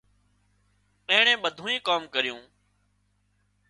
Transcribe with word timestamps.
اينڻي 1.09 1.33
ٻڌُونئي 1.43 1.77
ڪام 1.87 2.01
ڪريُون 2.13 2.43